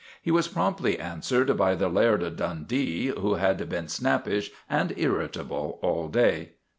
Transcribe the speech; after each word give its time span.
He 0.19 0.31
was 0.31 0.47
promptly 0.47 0.97
answered 0.97 1.55
by 1.55 1.75
the 1.75 1.87
Laird 1.87 2.23
o' 2.23 2.31
Dundee, 2.31 3.13
who 3.15 3.35
had 3.35 3.69
been 3.69 3.87
snappish 3.87 4.49
and 4.67 4.91
irritable 4.97 5.77
all 5.83 6.07
day. 6.07 6.53